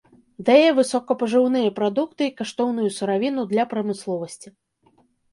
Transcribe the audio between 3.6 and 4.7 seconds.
прамысловасці.